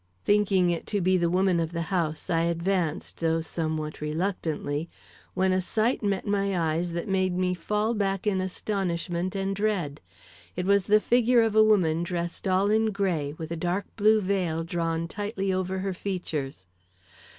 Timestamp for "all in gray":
12.47-13.35